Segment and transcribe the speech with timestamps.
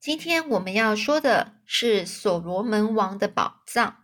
[0.00, 3.96] 今天我们要说的是所罗门王的宝藏。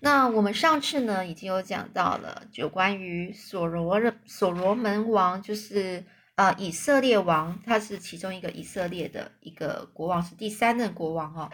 [0.00, 6.04] 那我们上次呢已经有讲到了，就关于所罗所罗门王，就是
[6.34, 11.52] 呃以色列王，他是其中一个以色列的一个国王，是第三任国王哦。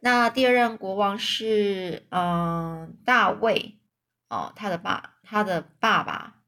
[0.00, 3.78] 那第二任国王是嗯大卫
[4.28, 6.41] 哦，他的爸他的爸爸。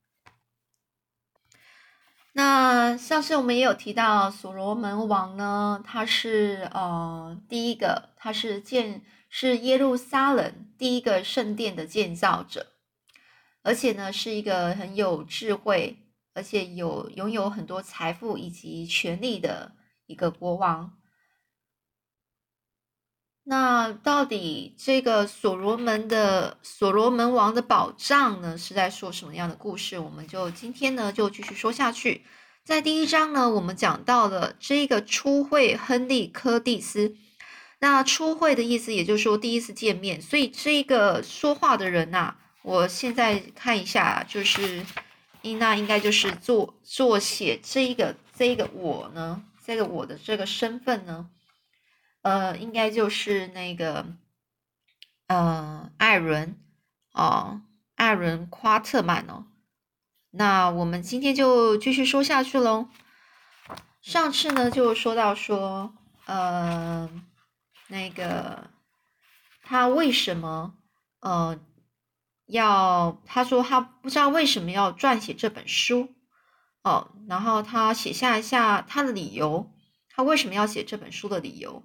[2.37, 12.67] 那上次我们也有提到，所罗门王呢，他是呃第一个，他是建是耶路撒冷第一个圣殿的建造者，
[13.63, 15.97] 而且呢是一个很有智慧，
[16.35, 19.71] 而且有拥有很多财富以及权力的
[20.07, 20.93] 一个国王。
[23.47, 29.99] 那到底这个所罗门的所罗门王的宝藏呢，是在说什么样的故事？
[29.99, 32.25] 我们就今天呢就继续说下去。
[32.65, 37.15] 在第一章呢，我们讲到了这个初会亨利柯蒂斯。
[37.81, 40.23] 那初会的意思，也就是说第一次见面。
[40.23, 44.83] 所以这个说话的人呐，我现在看一下，就是
[45.43, 51.29] 伊娜应该就是做做写这一个这一个我呢，这个我的这个身份呢。
[52.25, 54.07] 呃，应该就是那个，
[55.27, 56.59] 呃，艾伦
[57.13, 57.61] 哦，
[57.97, 59.45] 艾伦夸特曼哦。
[60.31, 62.89] 那我们今天就继续说下去喽。
[64.01, 65.95] 上次呢就说到说，
[66.25, 67.11] 呃，
[67.89, 68.71] 那个
[69.63, 70.75] 他为什么
[71.21, 71.61] 呃
[72.47, 73.21] 要？
[73.27, 76.09] 他说他不知道为什么要撰写这本书
[76.83, 79.71] 哦，然后他写下一下他的理由，
[80.09, 81.83] 他为什么要写这本书的理由。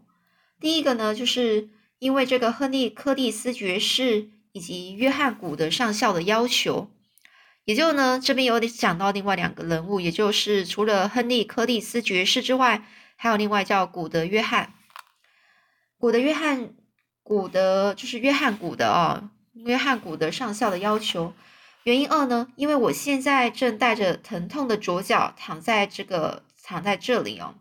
[0.59, 6.91] 第一个呢，就是因为这个亨利·柯蒂斯爵士以及约翰·古德上校的要求，
[7.63, 14.73] 也就呢这边有点讲到另外两个人物，也就是除了亨利·柯蒂斯爵士之外，还有另外叫古德·约翰。
[15.97, 16.73] 古德·约翰，
[17.23, 21.33] 古德就是约翰·古德哦，约翰·古德上校的要求。
[21.83, 27.55] 原因二呢，因为我现在正带着疼痛的左脚躺在这个躺在这里哦。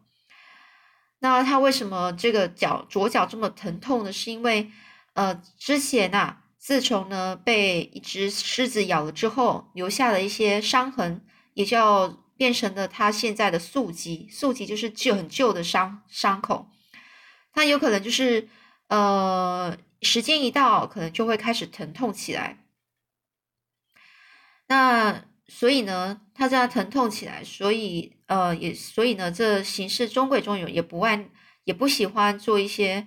[1.20, 4.12] 那他为什么这个脚左脚这么疼痛呢？
[4.12, 4.70] 是因为，
[5.14, 11.24] 呃，之前呐，自从呢被一只狮子咬了之后，留下了一些伤痕，
[11.54, 14.28] 也就变成了他现在的宿疾。
[14.30, 16.70] 宿疾就是旧很旧的伤伤口，
[17.52, 18.48] 他有可能就是，
[18.86, 22.58] 呃，时间一到，可能就会开始疼痛起来。
[24.68, 25.24] 那。
[25.50, 31.30] 所以呢，他这样疼痛起来，所以呃也所以呢，这行事中规中矩，也不爱
[31.64, 33.06] 也不喜欢做一些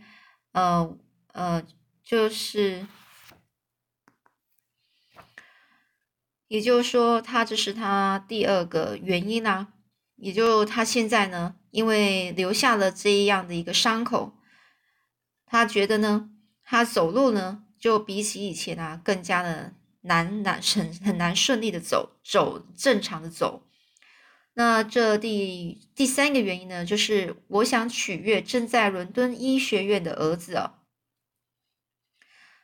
[0.52, 0.98] 呃
[1.34, 1.64] 呃，
[2.04, 2.88] 就是
[6.48, 9.74] 也就是说，他这是他第二个原因啦。
[10.16, 14.34] 也就他现在呢，因为留下了这样的一个伤口，
[15.46, 16.32] 他觉得呢，
[16.64, 19.76] 他走路呢，就比起以前啊，更加的。
[20.02, 23.68] 难难很很难顺利的走走正常的走，
[24.54, 30.74] 那这第第三个原因呢，就是我想取悦正在伦敦医学院的儿子哦，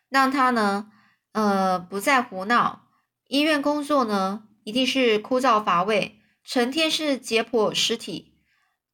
[0.09, 0.92] 让他呢，
[1.34, 2.88] 呃，不再胡闹。
[3.28, 8.34] 医院工作呢，一定是枯燥乏味，成天是解剖尸体。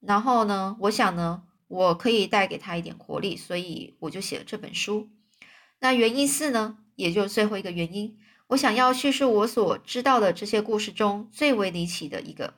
[0.01, 5.09] 然后呢，我想呢，我可以带给他一点活力，所以我就写了这本书。
[5.79, 8.17] 那原因四呢，也就是最后一个原因。
[8.53, 12.53] 我想要叙述我所知道的这些故事中最为离奇的一个，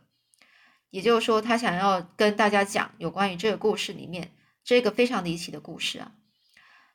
[0.90, 6.12] 也就是说，他想要跟大家讲有关于这个故事里面这个非常离奇的故事啊。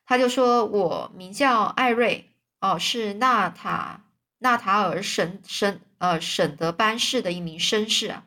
[0.04, 4.04] 他就说：“我名叫艾瑞，哦，是纳塔
[4.38, 8.24] 纳塔尔省省呃省德班市的一名绅士啊。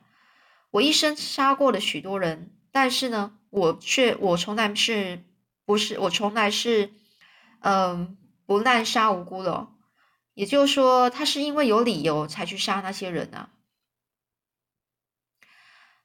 [0.72, 5.22] 我一生杀过了许多人，但是呢，我却我从来是
[5.66, 6.92] 不是我从来是
[7.60, 8.18] 嗯
[8.48, 9.68] 不滥杀无辜的。”
[10.34, 13.50] 也就是说，他是因为有理由才去杀那些人呢。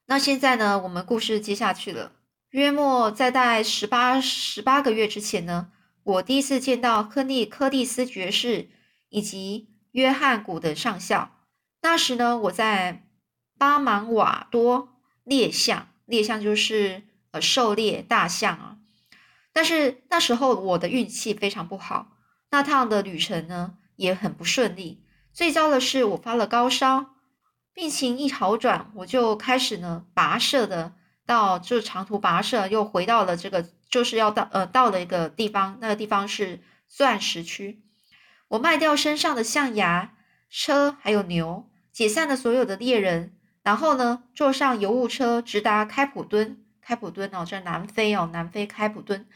[0.06, 2.12] 那现在呢，我们故事接下去了。
[2.50, 5.70] 约莫在大概十八十八个月之前呢，
[6.02, 8.70] 我第一次见到亨利·柯蒂斯爵士
[9.10, 11.46] 以及约翰·古德上校。
[11.82, 13.06] 那时呢，我在
[13.58, 17.02] 巴芒瓦多猎象，猎象就是
[17.32, 18.78] 呃狩猎大象啊。
[19.52, 22.16] 但是那时候我的运气非常不好，
[22.50, 23.76] 那趟的旅程呢。
[23.98, 25.04] 也很不顺利。
[25.34, 27.10] 最糟的是，我发了高烧，
[27.74, 30.94] 病情一好转，我就开始呢跋涉的
[31.26, 37.82] 到，就长途跋涉，又回到了这个，就是要到呃到了一个地方，那个地方是钻石区。
[38.48, 40.14] 我卖掉身上的象牙、
[40.48, 46.64] 车还有牛，解散了所有的猎人，然后呢坐上邮务车直达开普敦。
[46.80, 49.28] 开普敦哦，在南非哦，南非开普敦，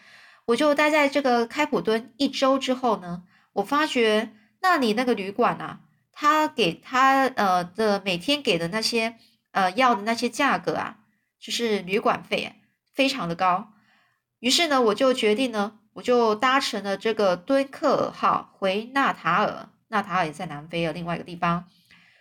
[0.46, 4.32] 我就待在这个开普敦一周之后呢，我发觉
[4.62, 5.80] 那你那个旅馆啊，
[6.12, 9.16] 他给他呃的每天给的那些
[9.50, 10.98] 呃要的那些价格啊，
[11.38, 12.54] 就是旅馆费
[12.94, 13.72] 非常的高，
[14.38, 21.68] 于是呢，我就决定呢，我就搭乘了这个敦刻尔号回纳塔尔，纳塔尔也在南非的另外一个地方，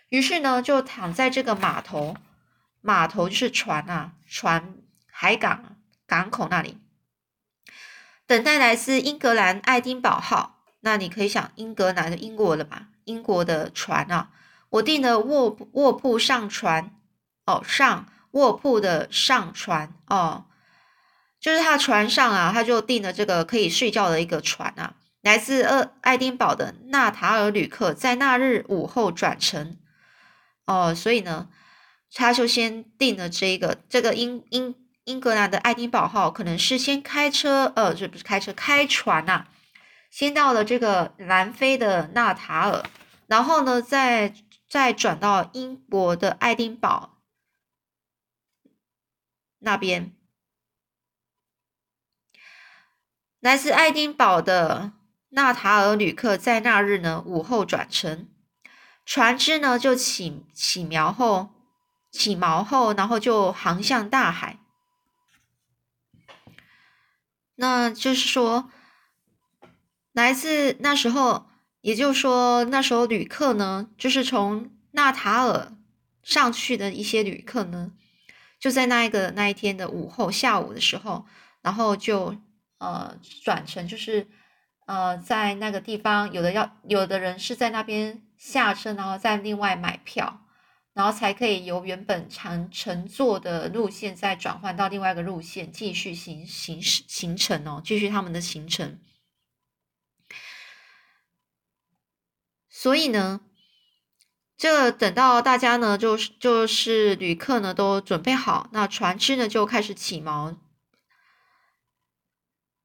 [0.08, 2.16] 于是呢，就躺在这个码头。
[2.84, 4.74] 码头就是船啊，船
[5.06, 6.78] 海港港口那里，
[8.26, 10.61] 等待来自英格兰爱丁堡号。
[10.82, 14.30] 那你可以想，英格兰的英国的吧，英国的船啊。
[14.70, 16.94] 我订了卧卧铺上船
[17.46, 20.44] 哦，上卧铺的上船哦，
[21.40, 24.94] 就是他船上啊，他就订了这个可以睡觉的一个船啊。
[25.22, 29.76] 来自爱爱丁堡的纳塔尔旅客在那日午后转乘
[30.66, 31.48] 哦，所以呢。
[32.14, 34.74] 他就先订了这个，这个英英
[35.04, 39.46] 英格兰的爱丁堡号，可能是先开车，呃，这不是开车，开船呐，
[40.12, 42.84] 先到了这个南非的纳塔尔，
[43.26, 44.34] 然后呢，再
[44.68, 47.22] 再转到英国的爱丁堡
[49.60, 50.14] 那边。
[53.40, 54.92] 来自爱丁堡的
[55.30, 58.28] 纳塔尔旅客在那日呢午后转乘，
[59.06, 61.54] 船只呢就起起锚后。
[62.10, 64.58] 起锚后，然后就航向大海。
[67.54, 68.70] 那就是说，
[70.12, 71.46] 来自那时候，
[71.80, 75.72] 也就是说，那时候旅客呢，就是从纳塔尔
[76.22, 77.92] 上去的一些旅客呢，
[78.58, 81.26] 就在那一个那一天的午后下午的时候，
[81.62, 82.36] 然后就
[82.78, 84.28] 呃转乘，就是
[84.86, 90.40] 呃在那个地方，有的要有的人是在那边下车，然后再另外买票。
[90.94, 98.98] 然后才可以由原本常乘坐的路线再转换到另外一个路线，继续行行行程哦，继续他们的行程。
[102.82, 103.40] 所以呢，
[104.56, 110.56] 这等到大家呢，就是就是旅客呢都准备好，那船只呢就开始起锚。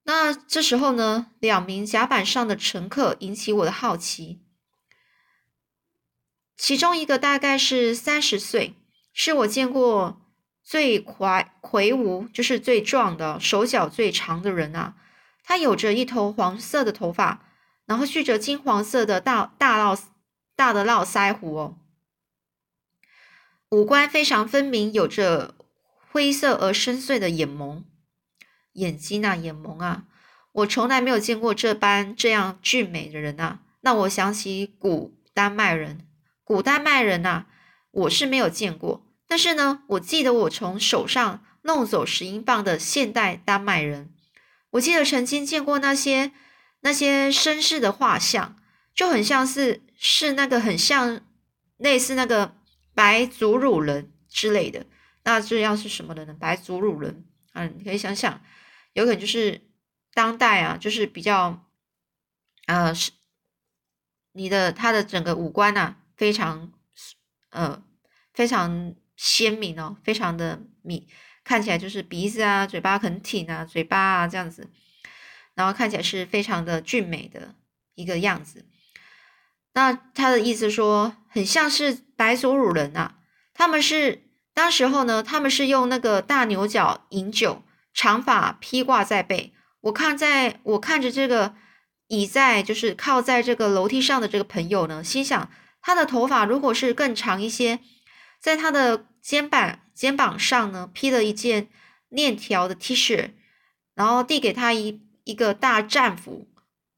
[0.03, 4.43] 那这时候呢，两名甲板上的乘客引起我的好奇。
[6.55, 8.75] 其中一个大概是三十岁，
[9.11, 10.21] 是我见过
[10.63, 14.93] 最魁魁梧，就是最壮的，手脚最长的人啊。
[15.43, 17.46] 他有着一头黄色的头发，
[17.87, 19.97] 然后蓄着金黄色的大大络
[20.55, 21.77] 大的络腮胡哦，
[23.71, 25.55] 五官非常分明，有着
[26.11, 27.83] 灰色而深邃的眼眸，
[28.73, 30.03] 眼睛啊，眼眸啊，
[30.51, 36.05] 我从来没有见过这般这样俊美的人啊，让我想起古丹麦人。
[36.43, 37.45] 古丹麦人呐，
[37.91, 44.13] 我是没有见过，但是呢，我记得我从手上弄走十英镑的现代丹麦人，
[44.71, 46.31] 我记得曾经见过那些
[46.81, 48.55] 那些绅士的画像，
[48.93, 51.21] 就很像是是那个很像
[51.77, 52.55] 类似那个
[52.93, 54.85] 白祖鲁人之类的，
[55.23, 56.35] 那这样是什么人呢？
[56.39, 58.41] 白祖鲁人啊，你可以想想，
[58.93, 59.61] 有可能就是
[60.13, 61.65] 当代啊，就是比较
[62.65, 63.11] 呃是
[64.33, 65.97] 你的他的整个五官呐。
[66.17, 66.73] 非常，
[67.51, 67.83] 呃，
[68.33, 71.07] 非常鲜明哦，非常的米，
[71.43, 74.67] 看起来就是鼻子啊、嘴巴很挺啊、嘴巴啊这样子，
[75.57, 77.55] 然后看起来是非常的俊美的
[77.95, 78.65] 一个样子。
[79.73, 83.15] 那他的意思说，很像是白族鲁人啊，
[83.53, 84.23] 他们是
[84.53, 89.53] 当时候呢，他们是用那个大牛角饮酒，长发披挂在背。
[89.81, 91.55] 我看在我看着这个
[92.07, 95.49] 倚在就是靠在这个楼梯上的这个朋友呢，心想。
[95.79, 97.79] 他的头发如果是更长一些，
[98.41, 101.69] 在他的肩膀肩膀上呢披了一件
[102.09, 103.31] 链条的 T 恤，
[103.95, 106.47] 然后递给他一一个大战斧，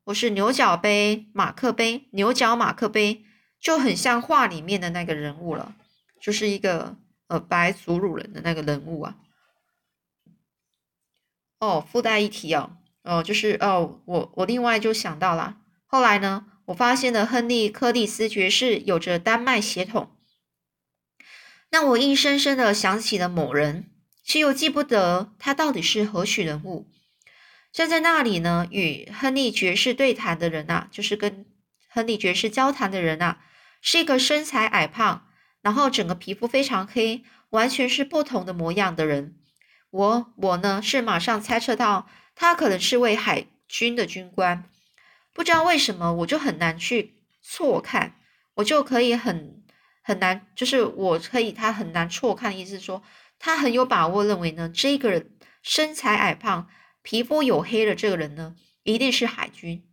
[0.06, 3.26] 或是牛角杯、马克杯、牛角马克杯，
[3.60, 5.76] 就很像画里面的那个人物了，
[6.22, 6.96] 就是一个
[7.28, 9.18] 呃白族鲁人的那个人物啊。
[11.60, 16.46] 哦，附带一提哦，哦，就是哦，我我另外就想到了，后来呢。
[16.70, 20.16] 我发现了亨利·柯蒂斯爵士有着丹麦血统，
[21.72, 23.90] 让我硬生生的想起了某人，
[24.24, 26.89] 却又记不得他到底是何许人物。
[27.72, 31.46] 站在那里呢，与亨利爵士对谈的人啊，就是跟
[31.90, 33.40] 亨利爵士交谈的人啊，
[33.82, 35.28] 是一个身材矮胖，
[35.62, 39.36] 然后整个皮肤非常黑，完全是不同的模样的人。
[39.92, 44.66] 我我呢，是马上猜测到他可能是位海军的军官。
[45.34, 48.16] 不知道为什么，我就很难去错看，
[48.56, 49.64] 我就可以很
[50.04, 53.02] 很难，就是我可以他很难错看，意思说
[53.38, 55.32] 他很有把握认为呢，这个人
[55.64, 56.68] 身材矮胖、
[57.10, 59.84] 皮肤黝黑的这个人呢，一定是海军。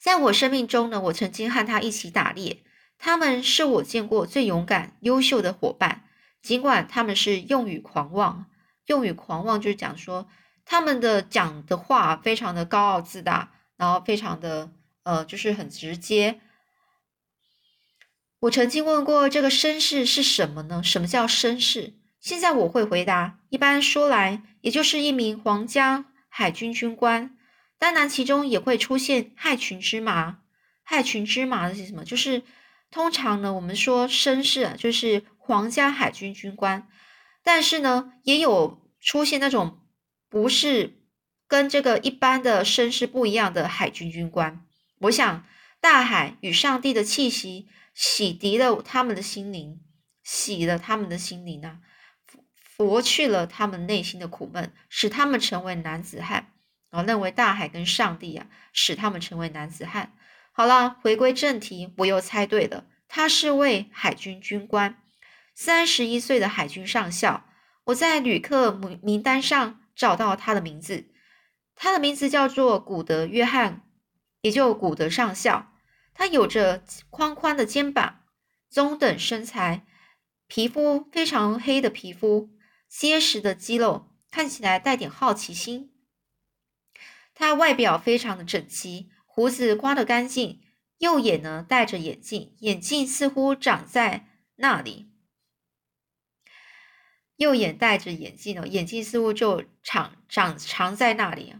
[0.00, 2.62] 在我生命中呢，我曾经和他一起打猎，
[2.96, 6.08] 他们是我见过最勇敢、优秀的伙伴。
[6.40, 8.46] 尽管他们是用语狂妄，
[8.86, 10.26] 用语狂妄就是讲说
[10.64, 16.40] 他们的讲的话非常的高傲自大，然后非常的呃，就是很直接。
[18.38, 20.82] 我曾经问过这个绅士是什么呢？
[20.82, 21.92] 什么叫绅士？
[22.26, 27.38] 现在我会回答，一般说来，也就是一名皇家海军军官。
[27.78, 30.38] 当然，其中也会出现害群之马。
[30.82, 32.04] 害群之马是什么？
[32.04, 32.42] 就是
[32.90, 36.88] 通常呢，我们说绅士啊，就是皇家海军军官。
[37.44, 39.78] 但是呢，也有出现那种
[40.28, 40.98] 不是
[41.46, 44.66] 跟这个一般的绅士不一样的海军军官。
[45.02, 45.46] 我想，
[45.80, 47.68] 大海与上帝的气息。
[47.94, 49.80] 洗涤了他们的心灵，
[50.24, 51.78] 洗了他们的心灵啊，
[52.76, 56.52] 拂去了他们内心的苦闷，使他们成为男子汉。
[56.90, 60.12] 我认为大海跟上帝啊，使他们成为男子汉。
[60.52, 65.02] 好了，回归正题，我又猜对了，他是位海军军官，
[65.54, 67.46] 三十一岁的海军上校。
[67.84, 71.06] 我在旅客名名单上找到他的名字，
[71.74, 73.82] 他的名字叫做古德·约翰，
[74.42, 75.72] 也就古德上校。
[76.12, 78.20] 他有着宽宽的肩膀，
[78.70, 79.86] 中等身材，
[80.46, 82.48] 皮肤非常黑的皮肤，
[82.88, 85.92] 结实的肌肉，看起来带点好奇心。
[87.34, 90.62] 他外表非常的整齐，胡子刮得干净，
[90.98, 95.10] 右眼呢戴着眼镜，眼镜似乎长在那里。
[97.36, 101.54] 右眼戴着眼镜哦，眼镜似乎就长长长在那里，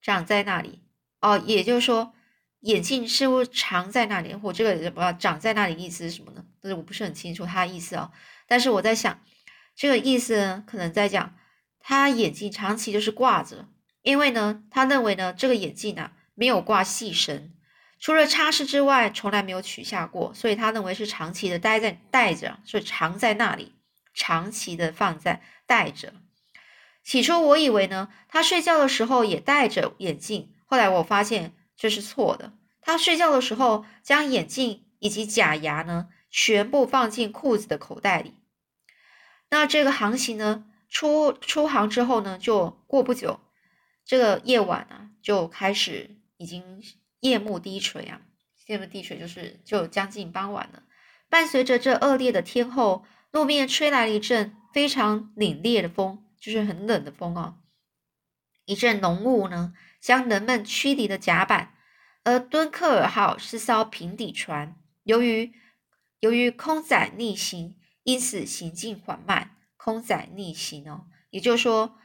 [0.00, 0.84] 长在那里
[1.20, 2.14] 哦，也就是说。
[2.62, 6.44] 眼镜似乎长在那里，或这个不知道长在那里意思是什么呢？
[6.60, 8.10] 但是我不是很清楚他的意思哦。
[8.48, 9.22] 但是我在想，
[9.78, 11.36] 这个意思呢，可能在讲
[11.78, 13.68] 他眼镜长期就是挂着，
[14.02, 17.52] 因为呢，他认为呢，这个眼镜啊没有挂细绳，
[18.00, 23.76] 除了擦拭之外，从来没有取下过，所以他认为是长期的待在戴着，所以藏在那里，
[24.12, 26.12] 长期的放在戴着。
[27.04, 31.54] 起初我以为呢，他睡觉的时候也戴着眼镜，后来我发现。
[31.80, 32.54] 这是错的。
[32.80, 38.34] 他睡觉的时候，将眼镜以及假牙呢，全部放进裤子的口袋里。
[39.50, 43.40] 那这个航行呢，出出航之后呢，就过不久，
[44.04, 46.82] 这个夜晚啊，就开始已经
[47.20, 48.20] 夜幕低垂啊，
[48.66, 50.82] 夜幕低垂就是就将近傍晚了。
[51.28, 57.56] 伴随着这恶劣的天候，路面吹来了一阵非常凛冽的风，就是很冷的风啊。
[58.64, 59.74] 一阵浓雾呢。
[60.00, 61.74] 将人们驱离的甲板，
[62.22, 64.76] 而敦刻尔号是艘平底船。
[65.02, 65.52] 由于
[66.20, 67.74] 由于空载逆行，
[68.08, 69.54] 因此行进缓慢。
[69.76, 71.96] 空载逆行哦，也就是说，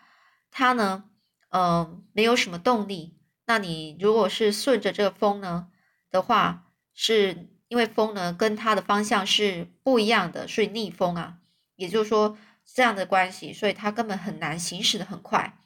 [0.52, 1.06] 它呢，
[1.50, 3.18] 嗯，没有什么动力。
[3.46, 5.68] 那你如果是顺着这个风呢
[6.12, 11.40] 的话，是因为风呢跟它的方向是不一样的，所以逆风啊。
[11.76, 15.58] 也就是说这样的关系，所以它根本很难行驶的很快。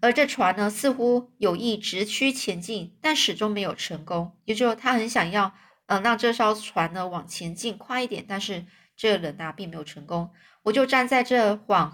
[0.00, 4.38] 而这船呢，似乎有意直驱前进，但始终没有成功。
[4.44, 5.52] 也就是说，他很想要，
[5.86, 8.64] 嗯，让这艘船呢往前进快一点，但是
[9.02, 10.30] 这个人啊并没有成功。
[10.62, 11.92] 我就站在这软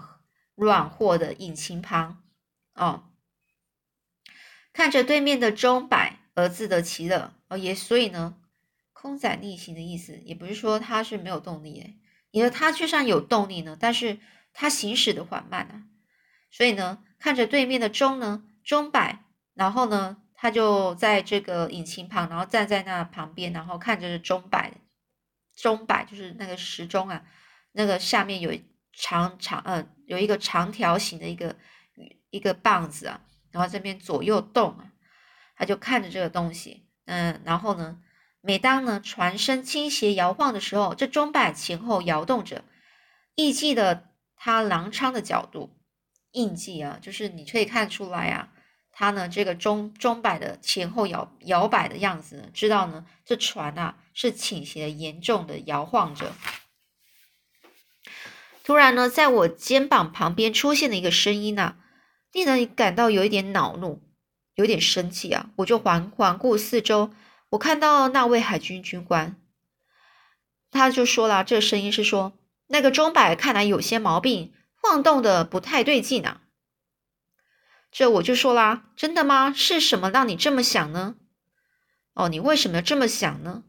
[0.53, 2.21] 软和的引擎旁，
[2.75, 3.05] 哦，
[4.71, 7.33] 看着对面的钟摆而自得其乐。
[7.47, 8.37] 哦，也所以呢，
[8.93, 11.97] 空载逆行的意思，也不是说它是没有动力，诶，
[12.29, 14.19] 因为它就算有动力呢，但是
[14.53, 15.83] 它行驶的缓慢啊，
[16.51, 17.03] 所以呢。
[17.21, 24.71] 看着对面的钟呢，钟摆，然后呢，他就在这个引擎旁，然后站在那旁边，然后看着钟摆，
[25.61, 27.23] 钟摆就是那个时钟啊，
[27.73, 28.51] 那个下面有
[28.93, 31.55] 长长呃，有一个长条形的一个
[32.29, 34.91] 一个棒子啊，然后这边左右动啊，
[35.55, 37.99] 他就看着这个东西，嗯，然后呢，
[38.41, 42.63] 每当呢船身倾斜摇晃的时候，这钟摆前后摇动着，
[43.35, 45.75] 印记的它狼昌的角度。
[46.33, 48.53] 印记啊，就是你可以看出来啊，
[48.91, 56.33] 它呢这个钟钟摆的前后摇摇摆的样子呢，知道呢这船啊是倾斜严重的摇晃着。
[58.63, 61.75] 突然呢，在我肩膀旁边出现了一个声音呐，
[62.31, 64.01] 令人感到有一点恼怒，
[64.55, 65.49] 有点生气啊。
[65.57, 67.11] 我就环环顾四周，
[67.49, 69.35] 我看到那位海军军官，
[70.69, 72.33] 他就说了，这声音是说
[72.67, 74.53] 那个钟摆看来有些毛病。
[74.81, 76.41] 晃动的不太对劲啊！
[77.91, 79.53] 这我就说啦，真的吗？
[79.55, 81.15] 是什么让你这么想呢？
[82.13, 83.63] 哦，你为什么要这么想呢？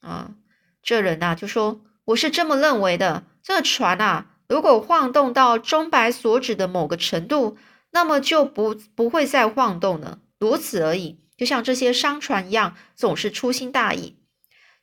[0.00, 0.34] 啊，
[0.82, 3.24] 这人呐就说我是这么认为的。
[3.42, 7.56] 这船啊，如果晃动到钟摆所指的某个程度，
[7.90, 11.20] 那么就不不会再晃动了，如此而已。
[11.36, 14.16] 就像这些商船一样，总是粗心大意。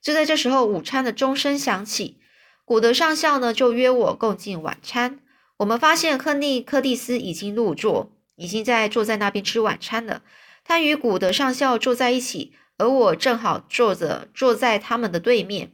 [0.02, 2.20] 就在这时候，午餐的钟声响起，
[2.64, 5.20] 古德上校呢就约我共进晚餐。
[5.58, 10.22] 我们发现亨利·柯蒂斯已经入座，已经在坐在那边吃晚餐了。
[10.64, 15.72] 他与古德上校坐在一起，而我正好坐着坐在他们的对面。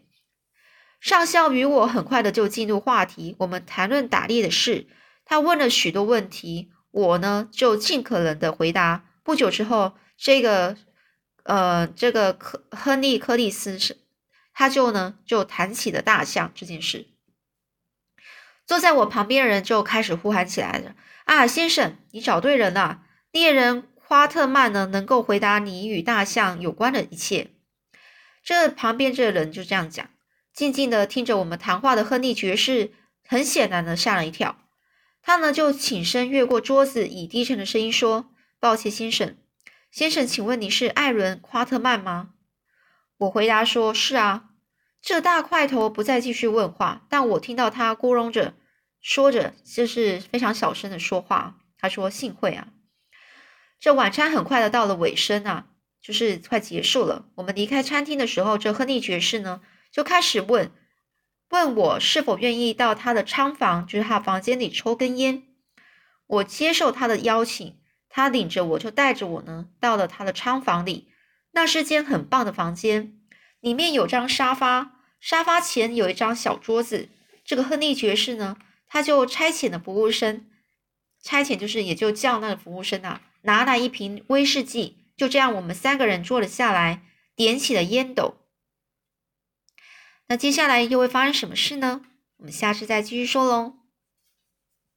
[1.00, 4.88] 上校与我很快的就进入话题，我们谈论打猎的事。
[5.26, 9.06] 他问了许多问题，我呢就尽可能的回答。
[9.24, 10.78] 不久之后，这个
[11.44, 13.98] 呃，这个科亨利·柯蒂斯是。
[14.54, 17.08] 他就呢，就谈起了大象这件事。
[18.68, 20.94] 坐在我旁边的人就开始呼喊起来了
[21.32, 23.04] ：“啊，先生，你找对人了！
[23.32, 27.52] 猎人夸特曼呢，能够回答你与大象有关的一切。”
[28.44, 30.10] 这旁边这人就这样讲，
[30.54, 32.92] 静静的听着我们谈话的亨利爵士，
[33.26, 34.58] 很显然的吓了一跳。
[35.22, 39.38] 他呢就起身越过桌子，以低沉的声音说：“抱歉，先生，
[39.90, 42.32] 先生，请问你是艾伦·夸特曼吗？”
[43.20, 44.50] 我回答说：“是啊。”
[45.02, 48.56] 这大块头不再继续问话，但我听到他咕哝着
[49.02, 51.58] 说着，就是非常小声的说话。
[51.78, 52.68] 他说：“幸会啊。”
[53.80, 55.66] 这晚餐很快的到了尾声啊，
[56.02, 57.26] 就是快结束了。
[57.36, 60.72] 我们离开餐厅的时候，这亨利爵士呢就开始问
[61.50, 65.44] 问我是否愿意到他的仓房，就是他房间里抽根烟。
[66.28, 71.12] 我接受他的邀请，他领着我就带着我呢到了他的仓房里。
[71.54, 73.20] 那是间很棒的房间，
[73.60, 77.10] 里面有张沙发，沙发前有一张小桌子。
[77.44, 78.56] 这个亨利爵士呢，
[78.94, 80.46] 他就差遣了服务生，
[81.24, 84.98] 差遣就是也就叫那个服务生啊，拿来一瓶威士忌。
[85.16, 87.02] 就这样，我们三个人坐了下来，
[87.34, 88.36] 点起了烟斗。
[90.28, 92.02] 那接下来又会发生什么事呢？
[92.36, 93.81] 我们下次再继续说喽。